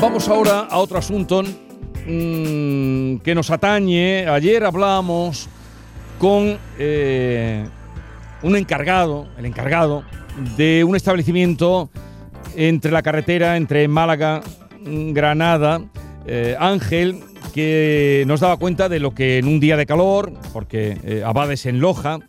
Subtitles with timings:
[0.00, 4.28] Vamos ahora a otro asunto mm, que nos atañe.
[4.28, 5.48] Ayer hablamos
[6.20, 7.64] con eh,
[8.42, 10.04] un encargado, el encargado
[10.56, 11.90] de un establecimiento
[12.54, 14.40] entre la carretera, entre Málaga,
[14.84, 15.82] mm, Granada,
[16.26, 17.18] eh, Ángel,
[17.52, 21.66] que nos daba cuenta de lo que en un día de calor, porque eh, Abades
[21.66, 22.20] en Loja,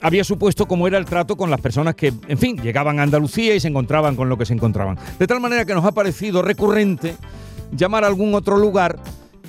[0.00, 3.54] había supuesto cómo era el trato con las personas que, en fin, llegaban a Andalucía
[3.54, 4.98] y se encontraban con lo que se encontraban.
[5.18, 7.16] De tal manera que nos ha parecido recurrente
[7.72, 8.98] llamar a algún otro lugar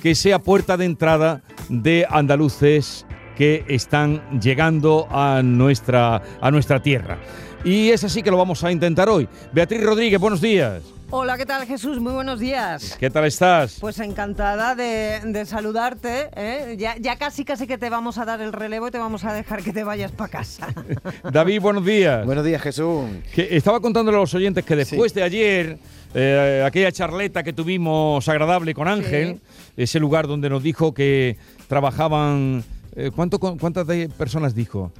[0.02, 7.18] que sea puerta de entrada de andaluces que están llegando a nuestra, a nuestra tierra.
[7.64, 9.28] Y es así que lo vamos a intentar hoy.
[9.52, 10.82] Beatriz Rodríguez, buenos días.
[11.14, 12.00] Hola, ¿qué tal Jesús?
[12.00, 12.96] Muy buenos días.
[12.98, 13.76] ¿Qué tal estás?
[13.78, 16.30] Pues encantada de, de saludarte.
[16.34, 16.74] ¿eh?
[16.78, 19.34] Ya, ya, casi casi que te vamos a dar el relevo y te vamos a
[19.34, 20.68] dejar que te vayas para casa.
[21.30, 22.24] David, buenos días.
[22.24, 23.10] Buenos días, Jesús.
[23.34, 25.18] Que estaba contándole a los oyentes que después sí.
[25.18, 25.78] de ayer,
[26.14, 29.82] eh, aquella charleta que tuvimos agradable con Ángel, sí.
[29.82, 31.36] ese lugar donde nos dijo que
[31.68, 32.64] trabajaban...
[32.96, 34.90] Eh, ¿cuánto, ¿Cuántas personas dijo?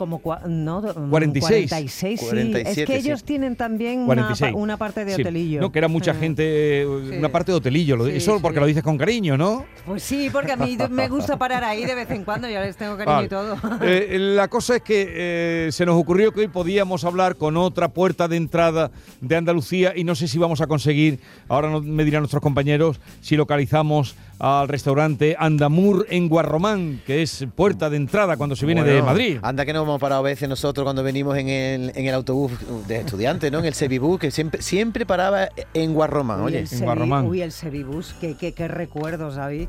[0.00, 1.68] Como no, 46.
[1.68, 2.26] 46 sí.
[2.26, 3.26] 47, es que ellos sí.
[3.26, 5.58] tienen también una, una, parte de hotelillo.
[5.58, 5.60] Sí.
[5.60, 7.96] No, que era mucha gente, una parte de hotelillo.
[7.96, 9.66] Lo, eso porque lo dices con cariño, ¿no?
[9.84, 12.78] Pues sí, porque a mí me gusta parar ahí de vez en cuando, ya les
[12.78, 13.26] tengo cariño vale.
[13.26, 13.56] y todo.
[13.82, 17.88] Eh, la cosa es que eh, se nos ocurrió que hoy podíamos hablar con otra
[17.88, 22.22] puerta de entrada de Andalucía y no sé si vamos a conseguir, ahora me dirán
[22.22, 28.56] nuestros compañeros, si localizamos al restaurante Andamur en Guarromán, que es puerta de entrada cuando
[28.56, 29.38] se viene bueno, de Madrid.
[29.42, 32.52] Anda que nos hemos parado a veces nosotros cuando venimos en el, en el autobús
[32.88, 33.58] de estudiantes, ¿no?
[33.58, 36.64] En el Sebibús, que siempre, siempre paraba en Guarromán, oye.
[36.70, 37.26] en Guarromán.
[37.26, 39.68] Uy, el Sebibús, qué, qué, qué recuerdos, David.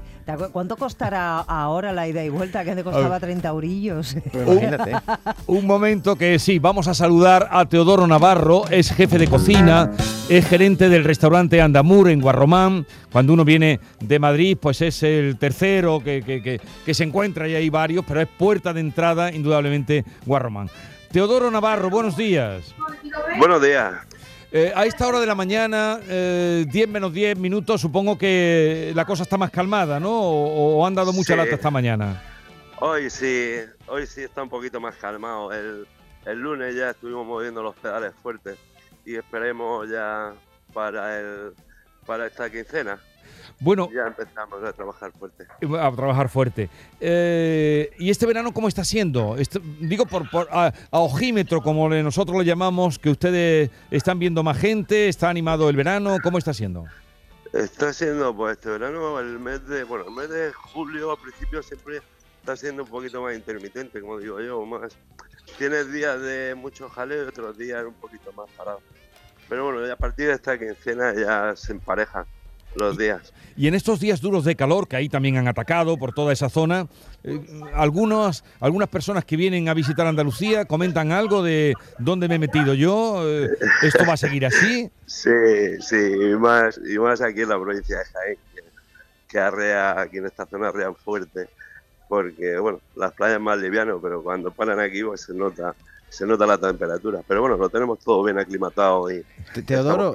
[0.51, 2.63] ¿Cuánto costará ahora la ida y vuelta?
[2.63, 4.15] Que te costaba 30 eurillos.
[4.31, 4.93] Pues imagínate.
[5.47, 9.91] Un momento que sí, vamos a saludar a Teodoro Navarro, es jefe de cocina,
[10.37, 12.87] es gerente del restaurante Andamur en Guarromán.
[13.11, 17.49] Cuando uno viene de Madrid, pues es el tercero que, que, que, que se encuentra
[17.49, 20.69] y hay varios, pero es puerta de entrada, indudablemente, Guarromán.
[21.11, 22.73] Teodoro Navarro, buenos días.
[23.37, 23.93] Buenos días.
[24.53, 29.03] Eh, a esta hora de la mañana, eh, 10 menos 10 minutos, supongo que la
[29.03, 30.11] cosa está más calmada, ¿no?
[30.11, 31.37] ¿O, o han dado mucha sí.
[31.37, 32.23] lata esta mañana?
[32.79, 33.55] Hoy sí,
[33.87, 35.51] hoy sí está un poquito más calmado.
[35.51, 35.85] El,
[36.25, 38.57] el lunes ya estuvimos moviendo los pedales fuertes
[39.05, 40.33] y esperemos ya
[40.73, 41.53] para el
[42.05, 42.99] para esta quincena.
[43.59, 45.45] Bueno, ya empezamos a trabajar fuerte.
[45.79, 46.69] A trabajar fuerte.
[46.99, 49.37] Eh, ¿Y este verano cómo está siendo?
[49.37, 54.41] Esto, digo por, por a, a, ojímetro, como nosotros lo llamamos, que ustedes están viendo
[54.41, 56.85] más gente, está animado el verano, ¿cómo está siendo?
[57.53, 61.61] Está siendo, pues este verano, el mes de, bueno, el mes de julio a principio
[61.61, 62.01] siempre
[62.41, 64.93] está siendo un poquito más intermitente, como digo yo, más.
[65.57, 68.81] Tienes días de mucho jaleo y otros días un poquito más parado.
[69.47, 72.25] Pero bueno, a partir de esta quincena ya se emparejan
[72.75, 73.33] los días.
[73.55, 76.49] Y en estos días duros de calor, que ahí también han atacado por toda esa
[76.49, 76.87] zona,
[77.23, 77.39] eh,
[77.75, 82.73] algunos, algunas personas que vienen a visitar Andalucía comentan algo de dónde me he metido
[82.73, 83.49] yo, eh,
[83.83, 84.89] esto va a seguir así.
[85.05, 85.29] Sí,
[85.81, 88.61] sí, y más, y más aquí en la provincia de Jaén, que,
[89.27, 91.49] que arrea, aquí en esta zona arrean fuerte,
[92.11, 95.73] porque bueno, las playas más livianas, pero cuando paran aquí pues se nota
[96.09, 97.21] se nota la temperatura.
[97.25, 99.23] Pero bueno, lo tenemos todo bien aclimatado y
[99.65, 100.13] Teodoro,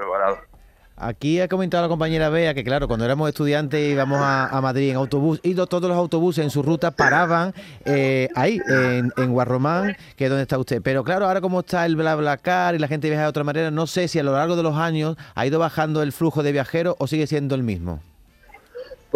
[0.98, 4.90] Aquí ha comentado la compañera Bea que, claro, cuando éramos estudiantes íbamos a, a Madrid
[4.90, 7.54] en autobús y todos los autobuses en su ruta paraban
[7.86, 10.82] eh, ahí, en, en, Guarromán, que es donde está usted.
[10.82, 13.86] Pero claro, ahora como está el BlaBlaCar y la gente viaja de otra manera, no
[13.86, 16.94] sé si a lo largo de los años ha ido bajando el flujo de viajeros
[16.98, 18.02] o sigue siendo el mismo.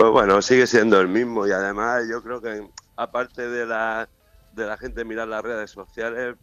[0.01, 2.67] Pues bueno, sigue siendo el mismo y además yo creo que
[2.97, 4.09] aparte de la,
[4.55, 6.37] de la gente mirar las redes sociales,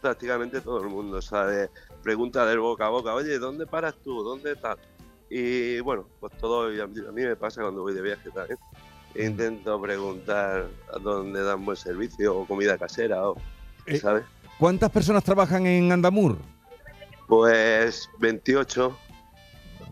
[0.00, 1.70] prácticamente todo el mundo, sabe
[2.02, 4.24] pregunta del boca a boca, oye, ¿dónde paras tú?
[4.24, 4.78] ¿Dónde estás?
[5.30, 8.58] Y bueno, pues todo, a mí, a mí me pasa cuando voy de viaje también.
[9.14, 13.36] Intento preguntar a dónde dan buen servicio o comida casera, o,
[13.86, 14.24] eh, ¿sabes?
[14.58, 16.38] ¿Cuántas personas trabajan en Andamur?
[17.28, 18.98] Pues 28.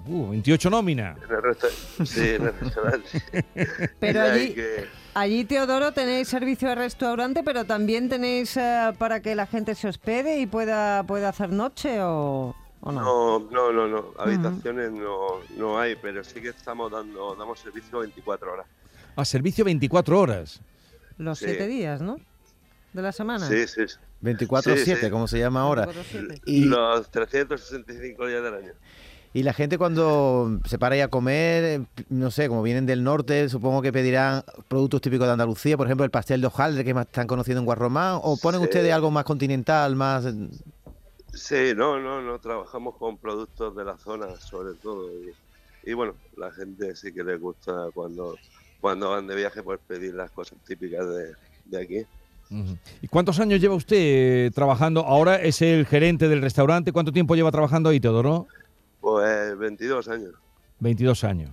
[0.06, 1.16] Uh, 28 nóminas.
[1.22, 1.66] En el resto,
[2.04, 3.08] sí, en el restaurante.
[4.00, 4.86] Pero allí, que...
[5.14, 9.88] allí, Teodoro, tenéis servicio de restaurante, pero también tenéis uh, para que la gente se
[9.88, 13.00] hospede y pueda, pueda hacer noche o, o no?
[13.00, 14.04] No, no, no, no.
[14.18, 15.40] Habitaciones uh -huh.
[15.56, 18.66] no, no hay, pero sí que estamos dando, damos servicio 24 horas.
[19.16, 20.60] ¿A servicio 24 horas?
[21.16, 21.66] Los 7 sí.
[21.66, 22.16] días, ¿no?
[22.92, 23.48] De la semana.
[23.48, 23.82] Sí, sí.
[24.22, 25.10] 24-7, sí, sí.
[25.10, 25.88] como se llama ahora.
[26.46, 28.72] Y los 365 días del año.
[29.34, 33.48] Y la gente cuando se para ahí a comer, no sé, como vienen del norte,
[33.48, 37.06] supongo que pedirán productos típicos de Andalucía, por ejemplo el pastel de hojaldre que más
[37.06, 38.66] están conociendo en Guarromán, o ponen sí.
[38.68, 40.24] ustedes algo más continental, más...
[41.32, 45.10] Sí, no, no, no, trabajamos con productos de la zona sobre todo.
[45.10, 48.36] Y, y bueno, la gente sí que le gusta cuando,
[48.80, 51.04] cuando van de viaje pues pedir las cosas típicas
[51.66, 52.06] de, aquí.
[53.02, 55.00] ¿Y cuántos años lleva usted eh, trabajando?
[55.00, 56.92] Ahora es el gerente del restaurante.
[56.92, 58.46] ¿Cuánto tiempo lleva trabajando ahí, Teodoro?
[59.04, 60.32] Pues 22 años.
[60.80, 61.50] 22 años.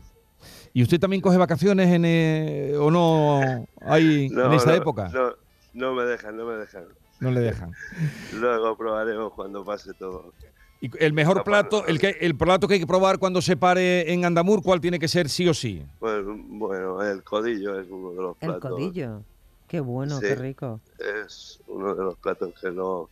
[0.71, 3.41] ¿Y usted también coge vacaciones en, eh, o no
[3.81, 5.09] hay en esta época?
[5.09, 5.33] No,
[5.73, 6.85] no me dejan, no me dejan.
[7.19, 7.73] No le dejan.
[8.39, 10.31] Luego probaremos cuando pase todo.
[10.79, 14.13] ¿Y el mejor plato, el, que, el plato que hay que probar cuando se pare
[14.13, 15.85] en Andamur, cuál tiene que ser sí o sí?
[15.99, 18.55] Pues bueno, el codillo es uno de los platos.
[18.55, 19.23] El codillo.
[19.67, 20.79] Qué bueno, qué rico.
[20.97, 23.09] Es uno de los platos que lo,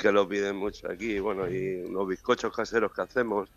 [0.00, 1.20] que lo piden mucho aquí.
[1.20, 3.48] Bueno, y los bizcochos caseros que hacemos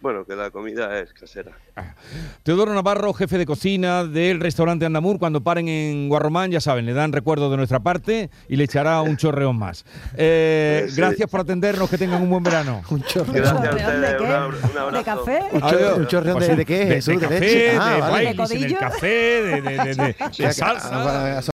[0.00, 1.50] bueno, que la comida es casera.
[1.74, 1.94] Ah.
[2.44, 6.92] Teodoro Navarro, jefe de cocina del restaurante Andamur, cuando paren en Guarromán, ya saben, le
[6.92, 9.84] dan recuerdo de nuestra parte y le echará un chorreón más.
[10.16, 12.82] Eh, gracias por atendernos, que tengan un buen verano.
[12.90, 13.34] un chorreón.
[13.34, 15.40] Gracias a ustedes, un, un, ¿De café?
[15.52, 16.84] Un, chorreón de, de, qué?
[16.84, 21.42] De, de, café, de, ah, de, de, café, de, de, de, de salsa.